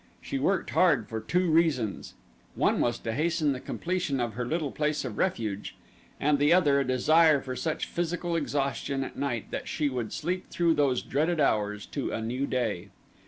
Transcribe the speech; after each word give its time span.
She 0.19 0.39
worked 0.39 0.71
hard 0.71 1.07
for 1.07 1.19
two 1.21 1.51
reasons; 1.51 2.15
one 2.55 2.81
was 2.81 2.97
to 2.97 3.13
hasten 3.13 3.51
the 3.51 3.59
completion 3.59 4.19
of 4.19 4.33
her 4.33 4.45
little 4.47 4.71
place 4.71 5.05
of 5.05 5.19
refuge, 5.19 5.75
and 6.19 6.39
the 6.39 6.51
other 6.51 6.79
a 6.79 6.83
desire 6.83 7.39
for 7.39 7.55
such 7.55 7.85
physical 7.85 8.35
exhaustion 8.35 9.03
at 9.03 9.15
night 9.15 9.51
that 9.51 9.67
she 9.67 9.89
would 9.89 10.11
sleep 10.11 10.49
through 10.49 10.73
those 10.73 11.03
dreaded 11.03 11.39
hours 11.39 11.85
to 11.85 12.11
a 12.11 12.19
new 12.19 12.47
day. 12.47 12.89